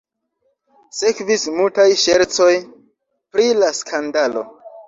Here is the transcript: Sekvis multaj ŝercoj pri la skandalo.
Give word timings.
Sekvis 0.99 1.43
multaj 1.59 1.85
ŝercoj 2.05 2.49
pri 3.37 3.49
la 3.63 3.71
skandalo. 3.83 4.49